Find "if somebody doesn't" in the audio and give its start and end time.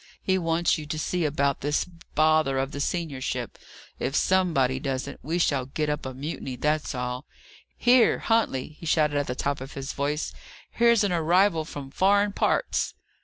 3.99-5.19